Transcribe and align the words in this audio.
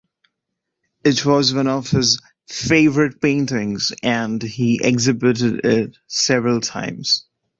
It 1.03 1.27
was 1.27 1.53
one 1.53 1.67
of 1.67 1.91
his 1.91 2.19
favorite 2.47 3.21
paintings 3.21 3.91
and 4.01 4.41
he 4.41 4.83
exhibited 4.83 5.63
it 5.63 5.95
several 6.07 6.59
times. 6.59 7.27